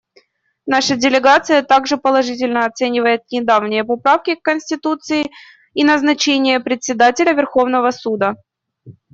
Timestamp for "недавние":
3.29-3.83